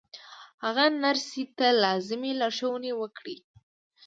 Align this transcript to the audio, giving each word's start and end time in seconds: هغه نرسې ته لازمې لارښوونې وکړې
هغه 0.63 0.85
نرسې 1.03 1.43
ته 1.57 1.67
لازمې 1.83 2.31
لارښوونې 2.39 2.91
وکړې 3.01 3.37